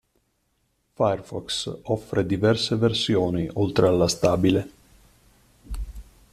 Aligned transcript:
Firefox 1.01 1.57
offre 1.95 2.25
diverse 2.25 2.75
versioni 2.75 3.47
oltre 3.53 3.87
alla 3.87 4.07
stabile. 4.07 4.69